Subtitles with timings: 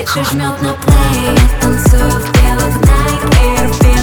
[0.00, 3.99] Микшер жмет на плей Я танцую в белых Nike Air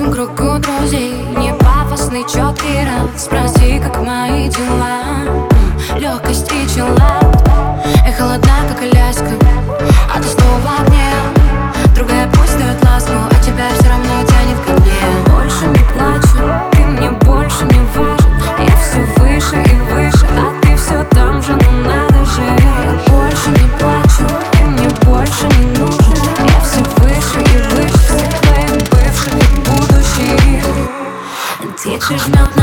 [0.00, 1.12] Очень кругу друзей.
[1.36, 1.79] Не пора
[32.10, 32.59] There's nothing.